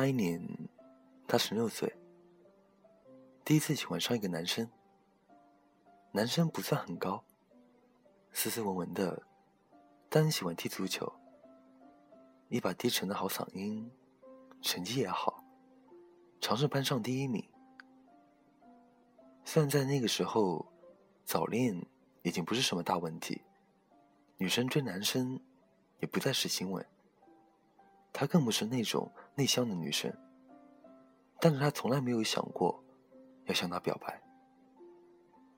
[0.00, 0.40] 那一年，
[1.28, 1.94] 他十六岁，
[3.44, 4.66] 第一次喜欢上一个男生。
[6.10, 7.22] 男生不算很高，
[8.32, 9.22] 斯斯文文的，
[10.08, 11.06] 但喜欢踢足球，
[12.48, 13.92] 一把低沉的好嗓音，
[14.62, 15.44] 成绩也好，
[16.40, 17.46] 常是班上第一名。
[19.44, 20.66] 虽然在那个时候，
[21.26, 21.78] 早恋
[22.22, 23.42] 已经不是什么大问题，
[24.38, 25.38] 女生追男生
[25.98, 26.82] 也不再是新闻。
[28.14, 30.12] 她更不是那种内向的女生，
[31.40, 32.84] 但是她从来没有想过
[33.46, 34.22] 要向他表白，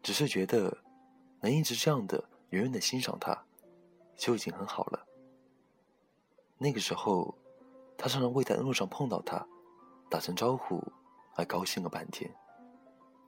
[0.02, 0.78] 只是觉得
[1.40, 3.44] 能一直这样的远远的欣赏他，
[4.16, 5.06] 就已经很好了。
[6.58, 7.34] 那个时候，
[7.98, 9.44] 他常常会在路上碰到他，
[10.08, 10.80] 打声招呼，
[11.34, 12.32] 还高兴了半天。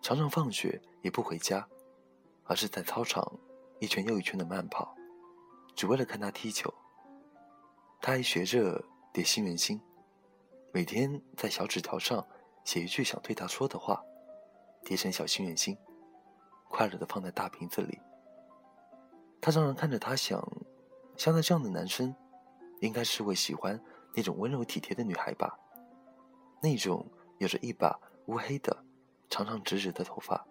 [0.02, 1.66] 常常放学也不回家，
[2.44, 3.38] 而是在操场
[3.80, 4.94] 一圈又一圈的慢跑，
[5.74, 6.72] 只为了看他踢球。
[8.00, 8.84] 他还学着。
[9.14, 9.80] 叠心圆心，
[10.74, 12.26] 每天在小纸条上
[12.64, 14.02] 写一句想对他说的话，
[14.82, 15.78] 叠成小心愿心，
[16.68, 17.96] 快乐的放在大瓶子里。
[19.40, 20.44] 他常常看着他想，
[21.16, 22.12] 像他这样的男生，
[22.80, 23.80] 应该是会喜欢
[24.16, 25.56] 那种温柔体贴的女孩吧？
[26.60, 27.08] 那种
[27.38, 28.76] 有着一把乌黑的、
[29.30, 30.44] 长长直直的头发，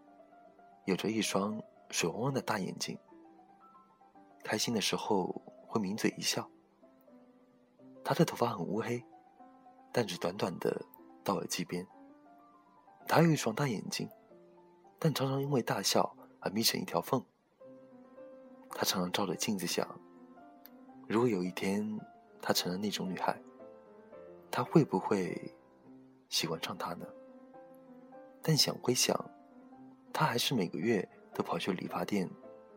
[0.85, 2.97] 有着一双水汪汪的大眼睛，
[4.41, 6.49] 开心的时候会抿嘴一笑。
[8.05, 9.03] 他的头发很乌黑，
[9.93, 10.85] 但只短短的
[11.23, 11.87] 到耳际边。
[13.07, 14.09] 他有一双大眼睛，
[14.97, 17.23] 但常常因为大笑而眯成一条缝。
[18.71, 19.87] 他常常照着镜子想：
[21.07, 21.99] 如果有一天
[22.41, 23.39] 他成了那种女孩，
[24.49, 25.53] 他会不会
[26.27, 27.05] 喜欢上他呢？
[28.41, 29.15] 但想归想，
[30.11, 32.29] 他还是每个月都跑去理发店，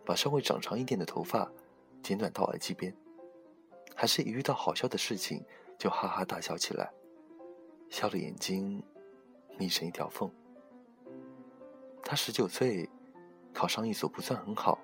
[0.04, 1.50] 把稍微长长一点的头发
[2.02, 2.94] 剪短到耳际边。
[3.94, 5.42] 还是一遇到好笑的事情
[5.78, 6.92] 就哈哈大笑起来，
[7.88, 8.82] 笑的眼睛
[9.58, 10.30] 眯成一条缝。
[12.02, 12.88] 他十九岁，
[13.52, 14.78] 考上一所不算很好，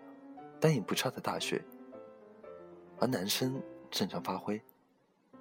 [0.60, 1.64] 但也不差的大学。
[2.98, 4.60] 而男生正常发挥，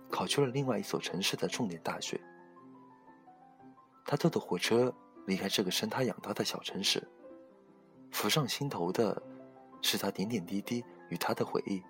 [0.10, 2.20] 考去了另外一所城市的重点大学。
[4.06, 4.94] 他坐的火车
[5.26, 7.08] 离开这个生他养他的小城市，
[8.12, 9.22] 浮上心头的
[9.82, 11.82] 是他点点滴滴与他的回忆。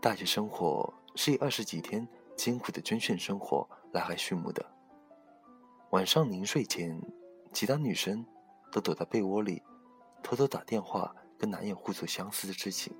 [0.00, 4.64] 大学生活是以二十几天艰苦的军训生活拉开序幕的。
[5.90, 7.00] 晚上临睡前，
[7.52, 8.24] 其他女生
[8.70, 9.62] 都躲在被窝里，
[10.22, 12.96] 偷偷打电话跟男友互诉相思的之情。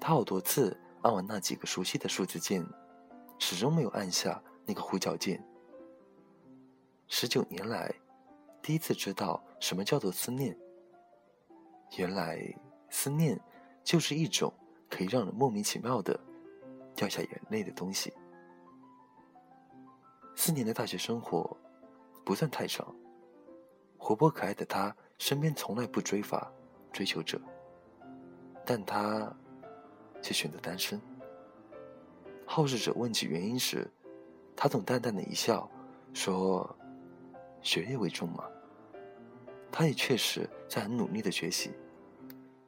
[0.00, 2.66] 他好多次按完那几个熟悉的数字键，
[3.38, 5.42] 始终没有按下那个呼叫键。
[7.08, 7.94] 十九年来，
[8.62, 10.56] 第一次知道什么叫做思念。
[11.96, 12.38] 原来，
[12.90, 13.40] 思念
[13.82, 14.52] 就是一种。
[14.90, 16.18] 可以让人莫名其妙的
[16.94, 18.12] 掉下眼泪的东西。
[20.34, 21.56] 四年的大学生活
[22.24, 22.94] 不算太长，
[23.96, 26.52] 活泼可爱的他身边从来不追罚
[26.92, 27.40] 追求者，
[28.64, 29.32] 但他
[30.20, 31.00] 却选择单身。
[32.46, 33.90] 好事者问起原因时，
[34.56, 35.70] 他总淡淡的一笑，
[36.12, 36.76] 说
[37.62, 38.44] ：“学业为重嘛。”
[39.72, 41.72] 他也确实在很努力的学习，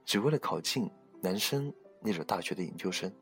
[0.05, 1.73] 只为了考进男生。
[2.01, 3.13] 那所大学的研究生，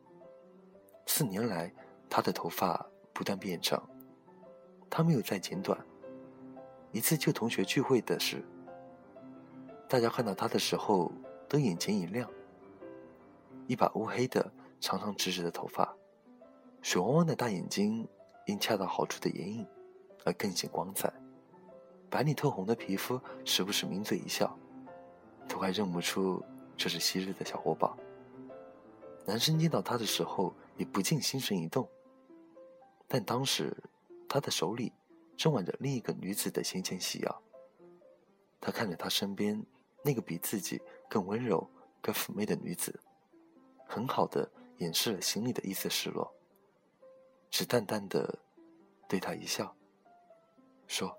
[1.05, 1.71] 四年来，
[2.09, 3.81] 他的头发不断变长，
[4.89, 5.79] 他没有再剪短。
[6.91, 8.43] 一次旧同学聚会的事，
[9.87, 11.11] 大家看到他的时候
[11.47, 12.29] 都眼前一亮。
[13.67, 15.95] 一把乌黑的、长长直直的头发，
[16.81, 18.07] 水汪汪的大眼睛，
[18.45, 19.65] 因恰到好处的眼影
[20.23, 21.11] 而更显光彩。
[22.09, 24.57] 白里透红的皮肤，时不时抿嘴一笑，
[25.47, 26.43] 都快认不出
[26.77, 27.97] 这是昔日的小活宝。
[29.25, 31.89] 男生见到他的时候，也不禁心神一动。
[33.07, 33.75] 但当时，
[34.27, 34.91] 他的手里
[35.37, 37.41] 正挽着另一个女子的纤纤细腰。
[38.59, 39.63] 他看着他身边
[40.03, 41.69] 那个比自己更温柔、
[42.01, 42.99] 更妩媚的女子，
[43.87, 46.33] 很好的掩饰了心里的一丝失落，
[47.49, 48.39] 只淡淡的
[49.07, 49.75] 对他一笑，
[50.87, 51.15] 说：“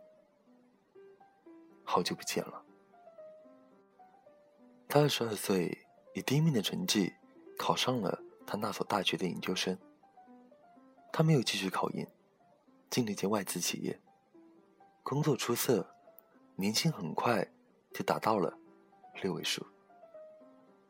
[1.85, 2.65] 好久不见了。”
[4.89, 7.13] 他二十二岁，以第一名的成绩。
[7.59, 9.77] 考上了他那所大学的研究生。
[11.13, 12.07] 他没有继续考研，
[12.91, 13.99] 进了一间外资企业，
[15.03, 15.95] 工作出色，
[16.55, 17.47] 年薪很快
[17.93, 18.57] 就达到了
[19.23, 19.67] 六位数。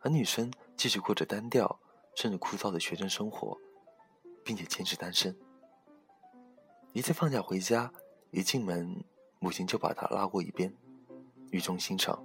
[0.00, 1.80] 而女生继续过着单调
[2.14, 3.56] 甚至枯燥的学生生活，
[4.44, 5.36] 并且坚持单身。
[6.92, 7.92] 一次放假回家，
[8.30, 9.04] 一进门，
[9.38, 10.72] 母亲就把他拉过一边，
[11.50, 12.24] 语重心长：“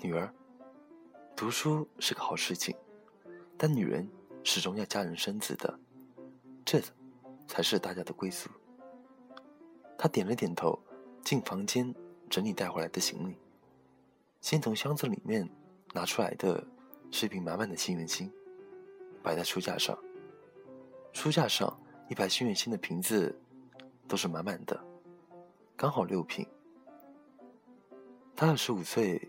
[0.00, 0.32] 女儿，
[1.36, 2.74] 读书是个好事情。”
[3.66, 4.06] 但女人
[4.42, 5.80] 始终要嫁人生子的，
[6.66, 6.82] 这
[7.48, 8.50] 才是大家的归宿。
[9.96, 10.78] 他点了点头，
[11.24, 11.94] 进房间
[12.28, 13.38] 整理带回来的行李。
[14.42, 15.48] 先从箱子里面
[15.94, 16.62] 拿出来的
[17.10, 18.30] 是一瓶满满的幸运星，
[19.22, 19.98] 摆在书架上。
[21.14, 21.74] 书架上
[22.10, 23.34] 一排幸运星的瓶子
[24.06, 24.78] 都是满满的，
[25.74, 26.46] 刚好六瓶。
[28.36, 29.26] 他二十五岁，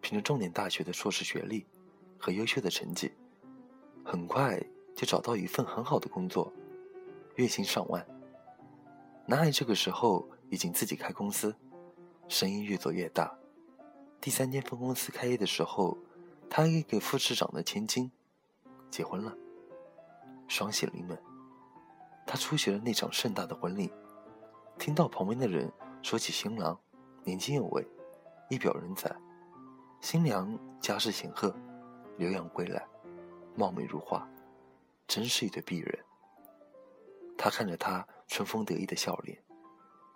[0.00, 1.64] 凭着重点大学的硕士学历
[2.18, 3.12] 和优秀的成绩，
[4.10, 4.60] 很快
[4.92, 6.52] 就找到一份很好的工作，
[7.36, 8.04] 月薪上万。
[9.24, 11.54] 男孩这个时候已经自己开公司，
[12.26, 13.32] 生意越做越大。
[14.20, 15.96] 第三间分公司开业的时候，
[16.48, 18.10] 他也给副市长的千金
[18.90, 19.32] 结婚了，
[20.48, 21.16] 双喜临门。
[22.26, 23.92] 他出席了那场盛大的婚礼，
[24.76, 25.70] 听到旁边的人
[26.02, 26.76] 说起新郎
[27.22, 27.86] 年轻有为，
[28.48, 29.08] 一表人才；
[30.00, 31.54] 新娘家世显赫，
[32.18, 32.84] 留洋归来，
[33.60, 34.26] 貌美如花，
[35.06, 35.98] 真是一对璧人。
[37.36, 39.36] 他看着她春风得意的笑脸，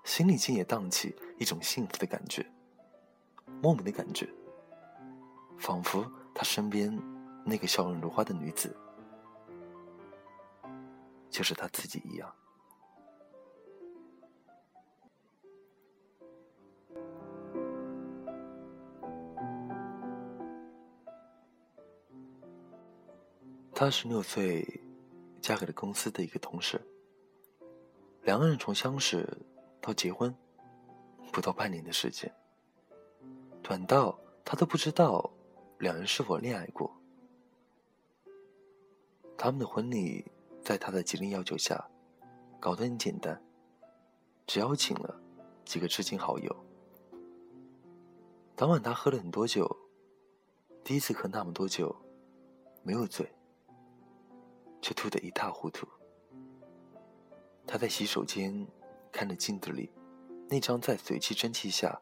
[0.03, 2.51] 心里竟也荡起一种幸福的感觉。
[3.61, 4.27] 莫名的感觉，
[5.59, 6.99] 仿佛他身边
[7.45, 8.75] 那个笑容如花的女子，
[11.29, 12.35] 就是他自己一样。
[23.75, 24.65] 她十六岁，
[25.43, 26.81] 嫁给了公司的一个同事。
[28.23, 29.29] 两个人从相识
[29.81, 30.33] 到结婚，
[31.33, 32.33] 不到半年的时间。
[33.65, 35.29] 短到他都不知道
[35.79, 36.95] 两人是否恋爱过。
[39.37, 40.25] 他们的婚礼
[40.63, 41.85] 在他的极力要求下，
[42.61, 43.43] 搞得很简单，
[44.47, 45.21] 只邀请了
[45.65, 46.57] 几个知心好友。
[48.55, 49.69] 当晚他喝了很多酒，
[50.85, 51.95] 第一次喝那么多酒，
[52.85, 53.29] 没有醉，
[54.85, 55.89] 却吐得一塌糊涂。
[57.67, 58.67] 他在洗手间
[59.11, 59.91] 看着镜子里
[60.51, 61.99] 那张在水汽蒸汽下。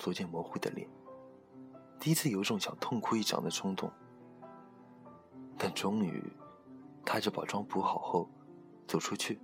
[0.00, 0.88] 逐渐模糊的脸，
[1.98, 3.90] 第一次有种想痛哭一场的冲动。
[5.58, 6.22] 但终于，
[7.04, 8.30] 他就把妆补好后，
[8.86, 9.40] 走出去，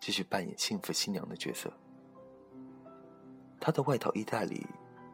[0.00, 1.72] 继续扮演幸福新娘的角色。
[3.60, 4.66] 他的外套衣袋里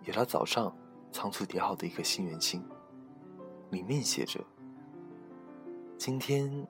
[0.04, 0.74] 有他早上
[1.12, 2.66] 仓促叠好的一颗幸运星，
[3.70, 4.42] 里面写着
[5.98, 6.68] ：“今天，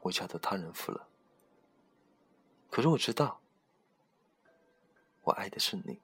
[0.00, 1.08] 我嫁到他人府了。
[2.70, 3.40] 可是我知道，
[5.22, 6.00] 我爱的是你。”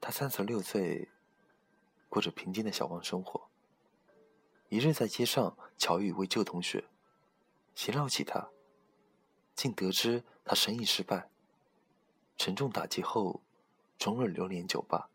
[0.00, 1.10] 他三十六岁，
[2.08, 3.48] 过着平静的小康生活。
[4.70, 6.88] 一日在街上巧遇一位旧同学，
[7.74, 8.48] 闲聊起他，
[9.54, 11.30] 竟得知他生意失败，
[12.36, 13.42] 沉重打击后，
[13.98, 15.10] 终日流连酒吧，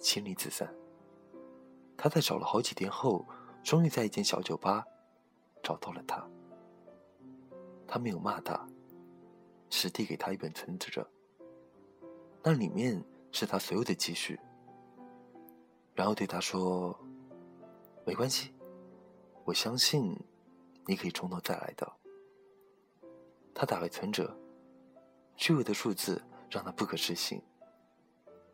[0.00, 0.74] 妻离子散。
[1.96, 3.26] 他在找了好几天后，
[3.66, 4.86] 终于在一间小酒吧
[5.60, 6.24] 找到了他。
[7.84, 8.64] 他没有骂他，
[9.68, 11.04] 只递给他一本存折，
[12.42, 13.04] 那里面。
[13.32, 14.40] 是他所有的积蓄，
[15.94, 16.98] 然后对他说
[18.06, 18.54] ：“没关系，
[19.44, 20.18] 我相信
[20.86, 21.92] 你可以从头再来的。”
[23.52, 24.34] 他打开存折，
[25.36, 27.42] 巨额的数字让他不可置信。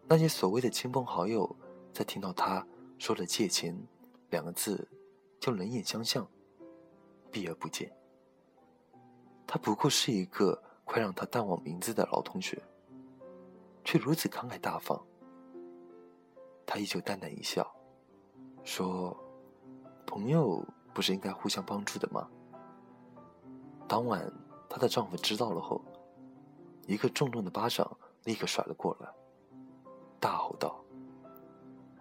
[0.08, 1.54] 那些所谓的亲朋好友，
[1.92, 2.66] 在听到他
[2.98, 3.72] 说了“借钱”
[4.30, 4.88] 两个字，
[5.42, 6.24] 就冷眼相向，
[7.32, 7.92] 避而不见。
[9.44, 12.62] 他不过是一个快让他淡忘名字的老同学。
[13.84, 15.04] 却如此慷慨大方。
[16.64, 17.68] 他依旧淡淡一笑，
[18.62, 19.16] 说
[20.06, 22.30] ：“朋友不是应该互相帮助的吗？”
[23.88, 24.32] 当晚，
[24.68, 25.82] 她的丈夫知道了后，
[26.86, 29.12] 一个重重的巴掌立刻甩了过来，
[30.20, 30.80] 大吼道：“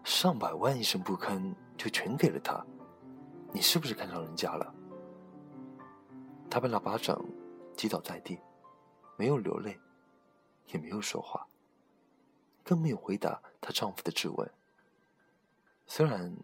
[0.05, 2.63] 上百万一声不吭就全给了他，
[3.53, 4.73] 你是不是看上人家了？”
[6.49, 7.23] 她被那巴掌
[7.75, 8.39] 击倒在地，
[9.17, 9.79] 没有流泪，
[10.67, 11.47] 也没有说话。
[12.63, 14.51] 更没有回答她丈夫的质问。
[15.87, 16.35] 虽然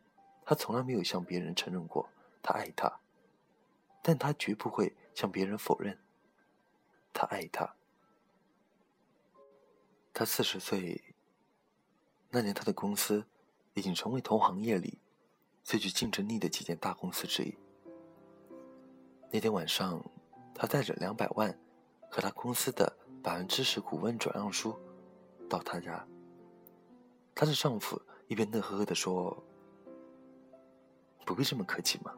[0.46, 2.10] 她从来没有向别人承认过
[2.42, 3.00] 她爱他，
[4.02, 5.98] 但她绝不会向别人否认
[7.14, 7.76] 她爱他。
[10.14, 11.16] 她四十岁
[12.30, 13.26] 那年，她的公司
[13.76, 15.00] 已经成为同行业里
[15.68, 17.54] 最具竞争力的几间大公司之一。
[19.30, 20.02] 那天晚上，
[20.56, 21.54] 她带着两百万
[22.10, 24.74] 和她公司的百分之十股份转让书。
[25.50, 26.08] 到她家，
[27.36, 29.44] 她的丈夫一边乐呵呵地说
[31.28, 32.14] ：“不必这么客气嘛，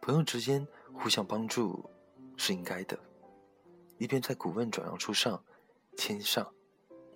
[0.00, 0.64] 朋友之间
[0.94, 1.90] 互相帮助
[2.36, 2.96] 是应该的。”
[3.98, 5.42] 一边在股份转让书上
[5.96, 6.48] 签上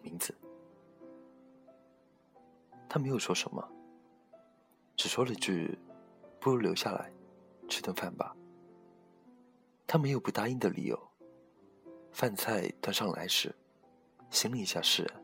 [0.01, 0.37] 名字。
[2.89, 3.73] 他没有说什么，
[5.03, 5.77] 只说了句
[6.39, 7.13] ：“不如留下来
[7.69, 8.37] 吃顿饭吧。”
[9.85, 10.97] 她没有不答应的理由。
[12.13, 13.53] 饭菜端上来时，
[14.31, 15.21] 心里一下释然，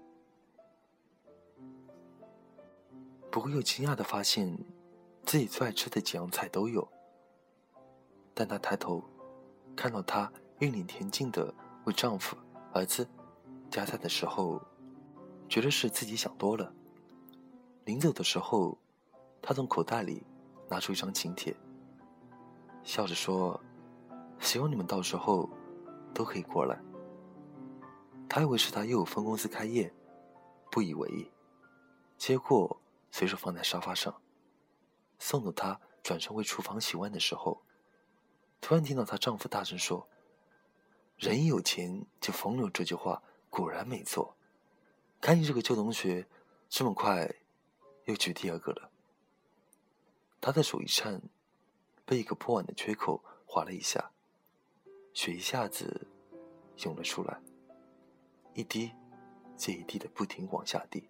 [3.31, 4.53] 不过又惊讶的发现，
[5.25, 6.89] 自己最爱吃的几样菜都有。
[8.35, 9.05] 但她抬头，
[9.77, 11.55] 看到她一脸恬静的
[11.85, 12.37] 为丈夫、
[12.73, 13.09] 儿子
[13.71, 14.61] 夹菜的时候，
[15.49, 16.75] 觉得是自己想多了。
[17.85, 18.77] 临走的时候，
[19.41, 20.23] 她从口袋里
[20.69, 21.57] 拿出一张请帖，
[22.83, 23.61] 笑着说
[24.41, 25.49] ：“希望你们到时候
[26.13, 26.79] 都可以过来。”
[28.29, 29.91] 他以为是他又有分公司开业，
[30.71, 31.31] 不以为意，
[32.19, 32.79] 接过
[33.11, 34.15] 随手放在沙发上。
[35.19, 37.63] 送走他转身回厨房洗碗的时候，
[38.61, 40.07] 突然听到她丈夫大声说
[41.17, 44.37] ：“人一有钱就风流。”这句话果然没错。
[45.21, 46.29] 看你这个旧同学，
[46.69, 47.35] 这么快
[48.05, 48.88] 又娶第二个了。
[50.41, 51.21] 他的手一颤，
[52.05, 54.13] 被一个破碗的缺口划了一下，
[55.13, 56.07] 血一下子
[56.79, 57.41] 涌了出来。
[58.55, 58.91] 一滴
[59.57, 61.09] 接一滴的不停往下滴。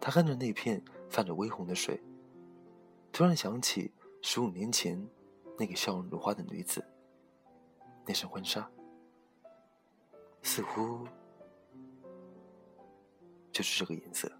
[0.00, 2.00] 他看着那片泛着微红的水，
[3.12, 5.08] 突然想起十五年前
[5.58, 6.84] 那个笑容如花的女子。
[8.06, 8.70] 那身婚纱，
[10.42, 11.06] 似乎
[13.50, 14.30] 就是这个颜色。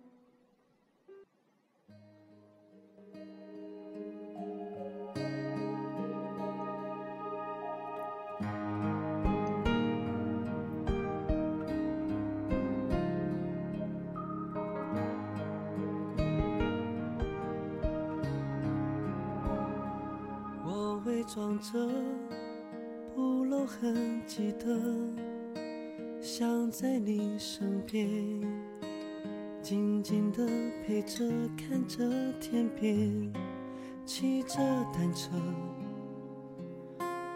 [21.28, 21.78] 装着
[23.14, 24.80] 不露痕迹的，
[26.22, 28.08] 想在你身边，
[29.60, 30.46] 静静的
[30.86, 33.30] 陪着，看着天边，
[34.06, 34.56] 骑着
[34.90, 35.28] 单车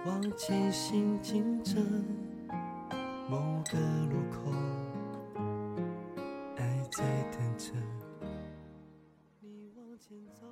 [0.07, 1.79] 往前行进着，
[3.29, 4.51] 某个路口，
[6.57, 7.75] 爱在等着
[9.41, 10.47] 你往前走。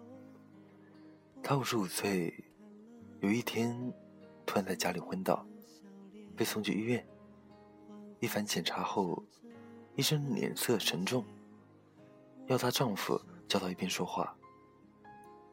[1.43, 2.35] 他五十五岁。
[3.21, 3.77] 有一天，
[4.47, 5.47] 突然在家里昏倒，
[6.35, 7.07] 被送去医院。
[8.19, 9.23] 一番检查后，
[9.95, 11.23] 医生脸色沉重，
[12.47, 14.35] 要她丈夫叫到一边说话。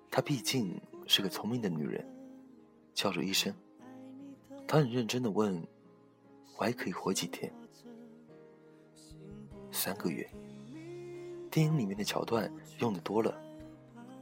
[0.10, 2.08] 她毕竟是个聪明的女人，
[2.94, 3.54] 叫住医生。
[4.66, 5.62] 她很认真的问
[6.58, 7.52] ：“我还可以活几天？”
[9.74, 10.26] 三个月。
[11.52, 13.38] 电影里面的桥段用的多了，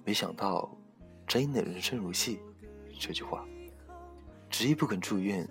[0.03, 0.75] 没想到
[1.27, 2.39] 真的人生如戏。
[2.99, 3.45] 这句话，
[4.49, 5.47] 执意不肯住院。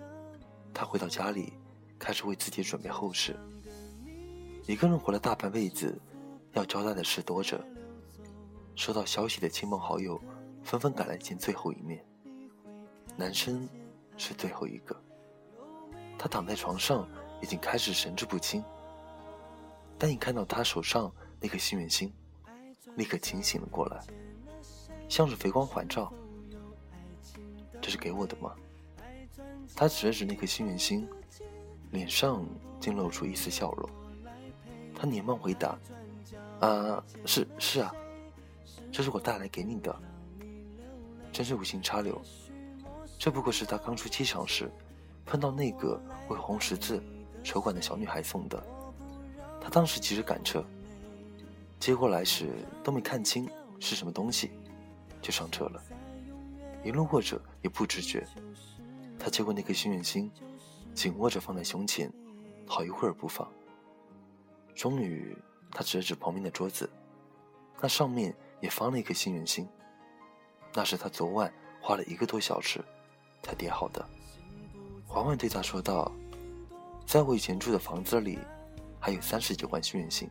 [0.73, 1.53] 他回到家里，
[1.97, 3.35] 开始为自己准备后事。
[4.67, 5.97] 一个人活了大半辈子，
[6.53, 7.63] 要交代的事多着。
[8.75, 10.21] 收到消息的亲朋好友
[10.63, 12.03] 纷纷赶来见最后一面。
[13.15, 13.69] 男生
[14.17, 14.99] 是最后一个。
[16.17, 17.07] 他躺在床上，
[17.41, 18.63] 已经开始神志不清。
[19.97, 21.09] 但一看到他手上
[21.39, 22.11] 那颗心愿星，
[22.95, 24.03] 立刻清醒了过来，
[25.07, 26.11] 像是回光返照。
[27.85, 28.51] 这是给我的吗？
[29.75, 31.07] 他指了指那颗幸运星，
[31.91, 32.43] 脸上
[32.79, 33.87] 竟露出一丝笑容。
[34.95, 35.77] 他连忙回答
[36.61, 37.93] ：“啊，是是啊，
[38.91, 39.95] 这是我带来给你的。
[41.31, 42.19] 真是无心插柳，
[43.19, 44.67] 这不过是他刚出机场时
[45.23, 47.03] 碰到那个为红十字
[47.43, 48.63] 筹款的小女孩送的。
[49.61, 50.65] 他当时急着赶车，
[51.79, 52.49] 接过来时
[52.83, 53.47] 都没看清
[53.79, 54.49] 是什么东西，
[55.21, 55.79] 就上车了。”
[56.85, 58.23] 一路过着也不知觉，
[59.17, 60.31] 他接过那颗幸运星，
[60.93, 62.13] 紧握着放在胸前，
[62.67, 63.51] 好一会儿不放。
[64.75, 65.35] 终于，
[65.71, 66.87] 他指了指旁边的桌子，
[67.81, 69.67] 那上面也放了一颗幸运星。
[70.75, 71.51] 那是他昨晚
[71.81, 72.79] 花了一个多小时
[73.41, 74.07] 才叠好的。
[75.07, 76.11] 缓缓对他说道
[77.07, 78.37] ：“在我以前住的房子里，
[78.99, 80.29] 还有三十九罐幸运星。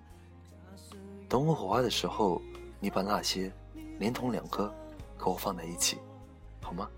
[1.29, 2.41] 等我火化的时候，
[2.79, 3.51] 你把那些
[3.99, 4.73] 连同两颗
[5.19, 5.99] 和我放在一起。”
[6.65, 6.89] 好吗？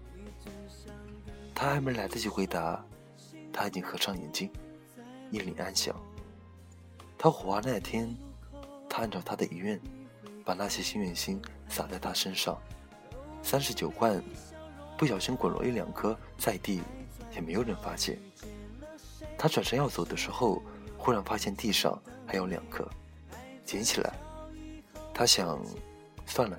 [1.53, 2.85] 他还没来得及回答，
[3.53, 4.49] 他已经合上眼睛，
[5.33, 5.95] 一脸安详。
[7.19, 8.15] 他火化那天，
[8.89, 9.81] 他按照他的遗愿，
[10.45, 12.57] 把那些心愿星撒在他身上，
[13.43, 14.23] 三十九罐，
[14.97, 16.83] 不小心滚落一两颗在地，
[17.35, 18.19] 也没有人发现。
[19.37, 20.63] 他转身要走的时候，
[20.97, 22.89] 忽然发现地上还有两颗，
[23.65, 24.15] 捡起来，
[25.13, 25.59] 他想，
[26.25, 26.57] 算了，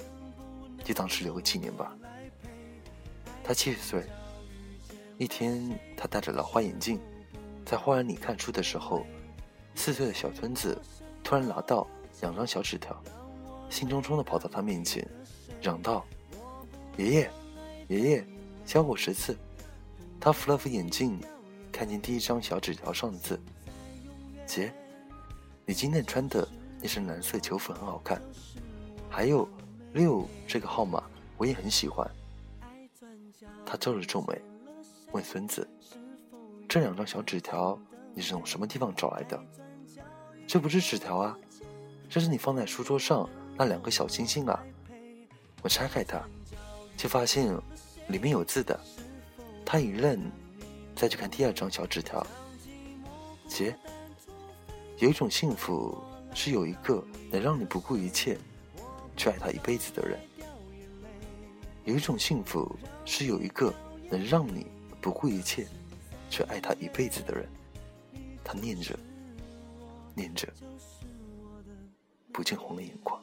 [0.84, 1.96] 就当是留个纪念吧。
[3.48, 4.04] 他七十岁。
[5.18, 7.00] 一天，他戴着老花眼镜，
[7.66, 9.06] 在花园里看书的时候，
[9.74, 10.78] 四岁的小孙子
[11.24, 11.88] 突然拿到
[12.20, 13.02] 两张小纸条，
[13.70, 15.08] 兴冲冲地跑到他面前，
[15.62, 16.06] 嚷道
[17.00, 17.32] ：“爷爷，
[17.88, 18.26] 爷爷，
[18.66, 19.34] 教我识字。”
[20.20, 21.18] 他扶了扶眼镜，
[21.72, 23.40] 看见第一张小纸条上的字
[24.46, 24.74] ：“姐，
[25.66, 26.46] 你今天穿的
[26.82, 28.22] 那身蓝色球服很好看，
[29.10, 29.48] 还有
[29.94, 31.02] 六这个号码
[31.38, 32.06] 我也很喜欢。”
[33.70, 34.42] 他皱了皱眉，
[35.12, 35.68] 问孙子
[36.70, 37.78] ：“这两张小纸条
[38.14, 39.38] 你是从什么地方找来的
[40.48, 41.38] ？”“这不是纸条啊，
[42.10, 44.64] 这是你放在书桌上那两个小星星啊。”
[45.62, 46.24] 我拆开它，
[46.96, 47.54] 却发现
[48.08, 48.80] 里面有字的。
[49.66, 50.32] 他一愣，
[50.96, 52.26] 再去看第二张小纸条。
[53.50, 53.76] 姐，
[54.98, 56.02] 有一种幸福
[56.34, 58.38] 是有一个能让你不顾一切
[59.18, 60.18] 去爱他一辈子的人。
[61.88, 62.70] 有一种幸福
[63.06, 63.74] 是有一个
[64.12, 64.68] 能让你
[65.00, 65.66] 不顾一切
[66.30, 67.48] 去爱他一辈子的人。
[68.44, 68.94] 他念着，
[70.14, 70.52] 念着，
[72.34, 73.18] 不禁红了眼眶。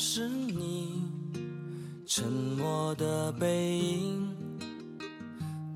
[0.00, 1.02] 是你
[2.06, 4.32] 沉默的背影，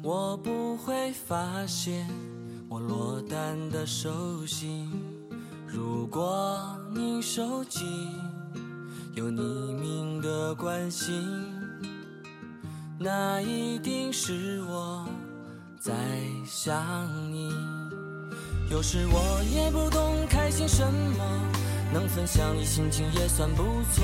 [0.00, 2.08] 我不会发现
[2.68, 4.88] 我落单的手心。
[5.66, 6.56] 如果
[6.94, 7.80] 你手机
[9.16, 9.40] 有匿
[9.74, 11.20] 名的关心，
[13.00, 15.04] 那一定是我
[15.80, 15.92] 在
[16.46, 16.80] 想
[17.32, 17.52] 你。
[18.70, 21.52] 有时我也不懂开心什么。
[21.92, 24.02] 能分享你心情也算不错，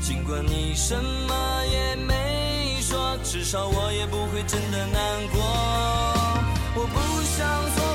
[0.00, 5.40] 尽管你什么也没说，至少我也不会真的难过。
[6.74, 7.89] 我不想做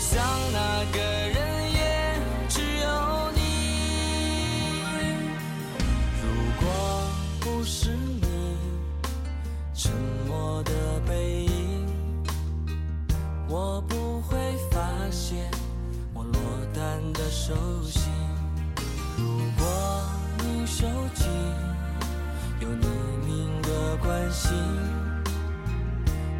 [0.00, 0.18] 想
[0.50, 3.40] 那个人也只有你。
[6.22, 6.24] 如
[6.58, 6.64] 果
[7.38, 8.56] 不是你
[9.74, 9.92] 沉
[10.26, 10.72] 默的
[11.06, 11.86] 背影，
[13.46, 14.38] 我不会
[14.70, 15.50] 发现
[16.14, 16.40] 我落
[16.72, 18.10] 单的手心。
[19.18, 19.26] 如
[19.58, 19.66] 果
[20.38, 21.26] 你手机
[22.60, 22.86] 有匿
[23.26, 24.50] 名的关心，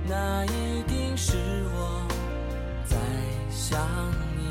[0.09, 1.37] 那一定是
[1.75, 1.80] 我。
[3.71, 3.79] 想
[4.37, 4.51] 你，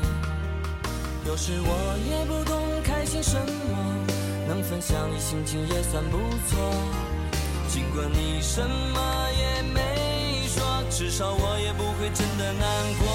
[1.28, 1.68] 有时我
[2.08, 3.76] 也不懂开心什么，
[4.48, 6.16] 能分享你心情也算不
[6.48, 6.56] 错。
[7.68, 13.06] 尽管你什么也没说，至少我也不会真的难过。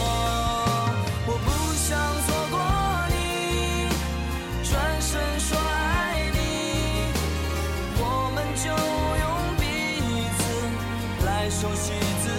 [1.25, 2.59] 我不想错过
[3.09, 3.89] 你，
[4.63, 6.37] 转身说爱你，
[7.97, 9.25] 我们就用
[9.57, 9.65] 彼
[10.37, 10.39] 此
[11.25, 12.29] 来熟悉自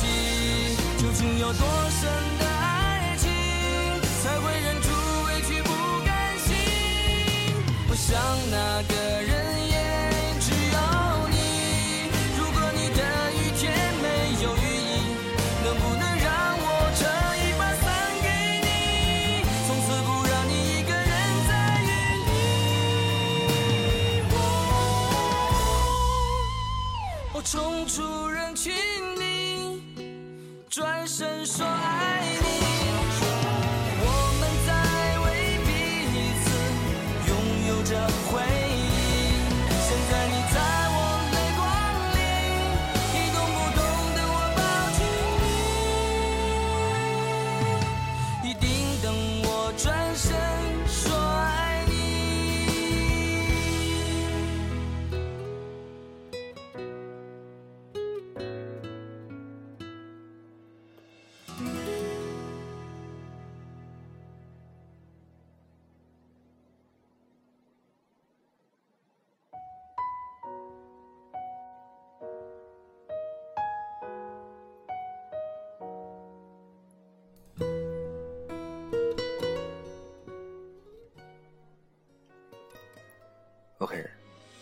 [0.00, 0.08] 己，
[0.96, 1.60] 究竟有多
[2.00, 2.29] 深？
[8.10, 8.20] 像
[8.50, 9.19] 那个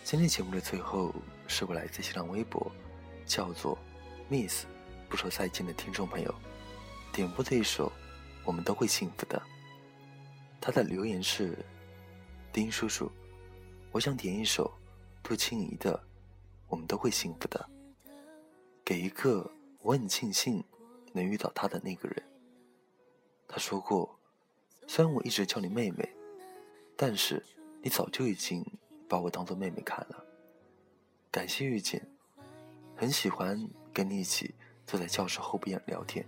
[0.09, 1.13] 今天节目的最后
[1.45, 2.71] 是我来自新浪微博，
[3.27, 3.77] 叫做
[4.27, 4.65] Miss
[5.07, 6.33] 不说再见的听众朋友
[7.13, 7.89] 点播的一首
[8.43, 9.37] 《我们都会幸福的》。
[10.59, 11.63] 他的留言是：
[12.51, 13.11] 丁叔叔，
[13.91, 14.73] 我想点一首
[15.21, 15.93] 杜青怡的
[16.69, 17.69] 《我们都会幸福的》，
[18.83, 20.63] 给一个我很庆幸
[21.13, 22.23] 能遇到他的那个人。
[23.47, 24.19] 他说过，
[24.87, 26.09] 虽然我一直叫你妹妹，
[26.97, 27.45] 但是
[27.83, 28.65] 你早就已经
[29.09, 30.23] 把我当做妹妹看了。
[31.31, 32.01] 感谢遇见，
[32.95, 36.25] 很喜欢跟你一起坐在教室后边聊天，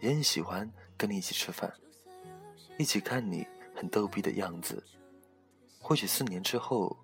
[0.00, 1.72] 也很喜欢跟你一起吃饭，
[2.78, 4.82] 一起看你很逗逼的样子。
[5.78, 6.96] 或许四年之后，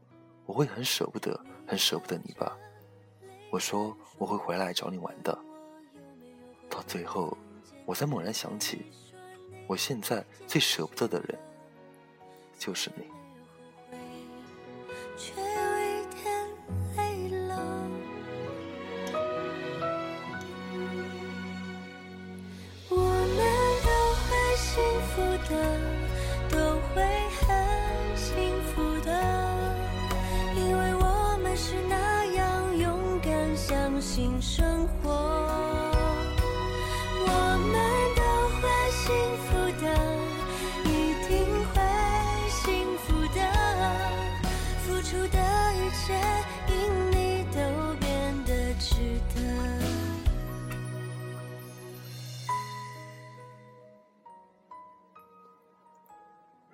[0.47, 2.59] 我会很舍不得，很舍不得你吧。
[3.51, 5.39] 我说我会回来找你玩的，
[6.69, 7.37] 到最后，
[7.85, 8.87] 我才猛然想起。
[9.69, 11.39] 我现在最舍不得的人，
[12.59, 13.05] 就是你。
[15.17, 15.52] 却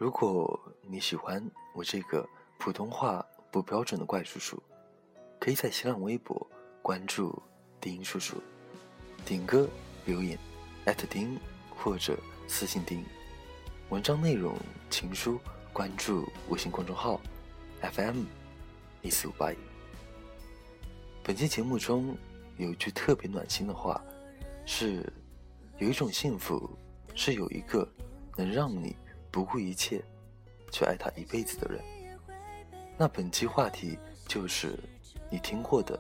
[0.09, 1.39] 如果你喜欢
[1.75, 2.27] 我这个
[2.59, 4.59] 普通话不标准的怪叔叔，
[5.39, 7.43] 可以在新浪微博关注
[7.79, 8.43] 丁叔叔，
[9.27, 9.69] 点歌
[10.07, 10.39] 留言
[10.87, 11.39] 艾特丁
[11.77, 13.05] 或者私信丁。
[13.91, 14.57] 文章内容
[14.89, 15.39] 情书
[15.75, 17.21] 关注微信公众号
[17.83, 18.25] FM
[19.03, 19.57] 一四五八一。
[21.23, 22.17] 本期节目中
[22.57, 24.03] 有一句特别暖心的话，
[24.65, 25.05] 是
[25.77, 26.67] 有一种幸福
[27.15, 27.87] 是有一个
[28.37, 28.97] 能让你。
[29.39, 30.03] 不顾一切
[30.73, 31.81] 去爱他一辈子的人，
[32.97, 33.97] 那本期话题
[34.27, 34.77] 就是
[35.31, 35.97] 你听过的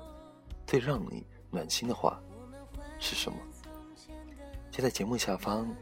[0.66, 2.20] 最让你暖心的话
[2.98, 3.38] 是什么？
[4.72, 5.72] 就在节目下方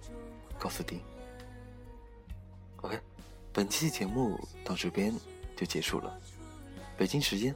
[0.59, 1.01] 告诉丁。
[2.83, 3.01] OK，
[3.55, 5.11] 本期节目到这边
[5.57, 6.21] 就结束了。
[6.95, 7.55] 北京时间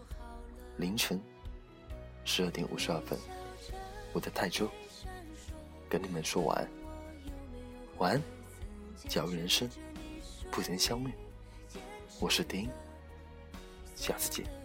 [0.78, 1.20] 凌晨
[2.24, 3.18] 十二点五十二分，
[4.14, 4.66] 我在泰州
[5.90, 6.68] 跟你们说晚安，
[7.98, 8.22] 晚安。
[9.08, 9.68] 假如人生
[10.50, 11.12] 不曾相遇，
[12.20, 12.68] 我是丁，
[13.94, 14.59] 下次见。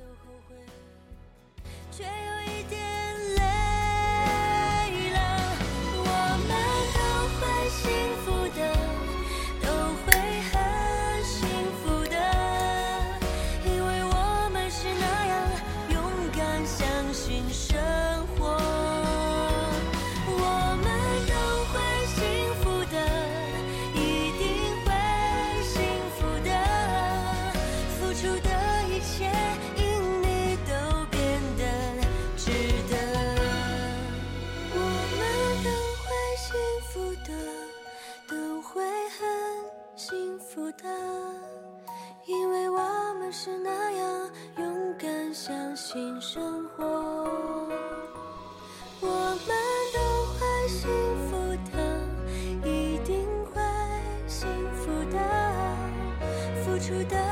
[56.85, 57.24] 出的。